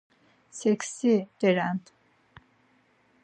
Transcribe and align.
Seksi 0.57 1.13
t̆eren. 1.39 1.77